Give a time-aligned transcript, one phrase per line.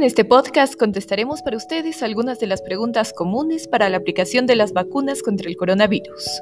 [0.00, 4.56] En este podcast contestaremos para ustedes algunas de las preguntas comunes para la aplicación de
[4.56, 6.40] las vacunas contra el coronavirus.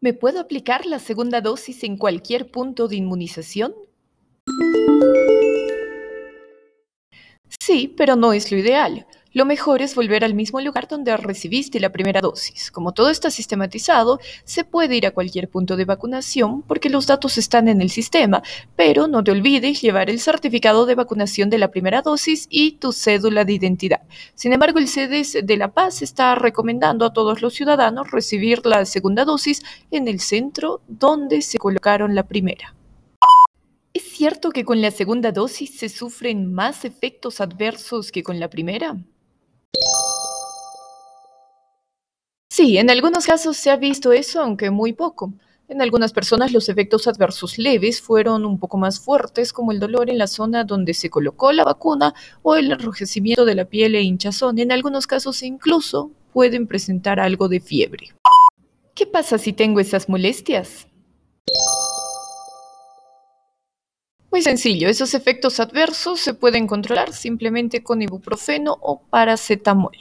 [0.00, 3.74] ¿Me puedo aplicar la segunda dosis en cualquier punto de inmunización?
[7.58, 9.04] Sí, pero no es lo ideal.
[9.34, 12.70] Lo mejor es volver al mismo lugar donde recibiste la primera dosis.
[12.70, 17.36] Como todo está sistematizado, se puede ir a cualquier punto de vacunación porque los datos
[17.36, 18.44] están en el sistema,
[18.76, 22.92] pero no te olvides llevar el certificado de vacunación de la primera dosis y tu
[22.92, 24.02] cédula de identidad.
[24.36, 28.84] Sin embargo, el CEDES de La Paz está recomendando a todos los ciudadanos recibir la
[28.84, 32.76] segunda dosis en el centro donde se colocaron la primera.
[33.92, 38.48] ¿Es cierto que con la segunda dosis se sufren más efectos adversos que con la
[38.48, 38.96] primera?
[42.56, 45.32] Sí, en algunos casos se ha visto eso, aunque muy poco.
[45.66, 50.08] En algunas personas los efectos adversos leves fueron un poco más fuertes, como el dolor
[50.08, 54.02] en la zona donde se colocó la vacuna o el enrojecimiento de la piel e
[54.02, 54.60] hinchazón.
[54.60, 58.14] En algunos casos incluso pueden presentar algo de fiebre.
[58.94, 60.86] ¿Qué pasa si tengo esas molestias?
[64.30, 69.96] Muy sencillo, esos efectos adversos se pueden controlar simplemente con ibuprofeno o paracetamol.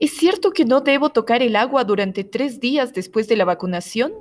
[0.00, 4.12] ¿Es cierto que no debo tocar el agua durante tres días después de la vacunación?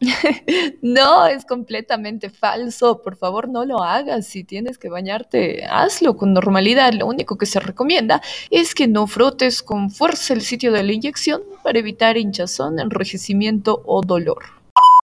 [0.82, 3.02] no, es completamente falso.
[3.02, 4.26] Por favor, no lo hagas.
[4.26, 6.92] Si tienes que bañarte, hazlo con normalidad.
[6.92, 10.92] Lo único que se recomienda es que no frotes con fuerza el sitio de la
[10.92, 14.44] inyección para evitar hinchazón, enrojecimiento o dolor.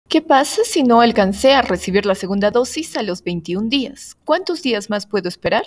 [0.09, 4.15] ¿Qué pasa si no alcancé a recibir la segunda dosis a los 21 días?
[4.25, 5.63] ¿Cuántos días más puedo esperar?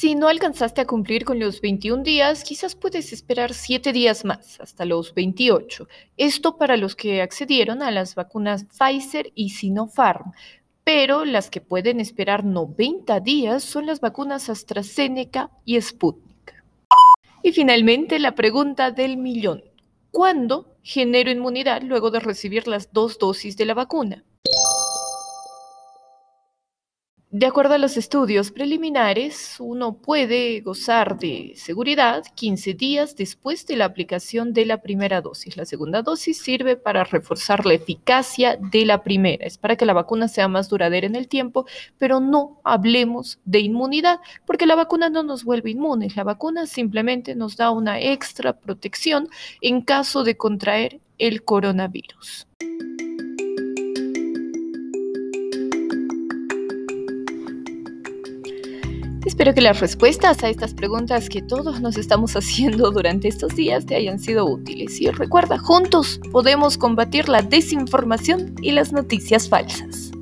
[0.00, 4.58] Si no alcanzaste a cumplir con los 21 días, quizás puedes esperar 7 días más,
[4.58, 5.88] hasta los 28.
[6.16, 10.32] Esto para los que accedieron a las vacunas Pfizer y Sinopharm.
[10.84, 16.64] Pero las que pueden esperar 90 días son las vacunas AstraZeneca y Sputnik.
[17.42, 19.64] Y finalmente la pregunta del millón.
[20.10, 24.24] ¿Cuándo genero inmunidad luego de recibir las dos dosis de la vacuna?
[27.32, 33.76] De acuerdo a los estudios preliminares, uno puede gozar de seguridad 15 días después de
[33.76, 35.56] la aplicación de la primera dosis.
[35.56, 39.92] La segunda dosis sirve para reforzar la eficacia de la primera, es para que la
[39.92, 41.66] vacuna sea más duradera en el tiempo,
[41.98, 47.36] pero no hablemos de inmunidad, porque la vacuna no nos vuelve inmunes, la vacuna simplemente
[47.36, 49.28] nos da una extra protección
[49.60, 52.48] en caso de contraer el coronavirus.
[59.26, 63.86] Espero que las respuestas a estas preguntas que todos nos estamos haciendo durante estos días
[63.86, 65.00] te hayan sido útiles.
[65.00, 70.12] Y recuerda, juntos podemos combatir la desinformación y las noticias falsas.